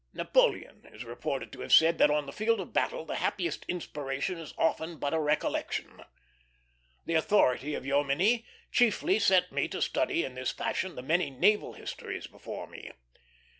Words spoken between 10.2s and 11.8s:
in this fashion the many naval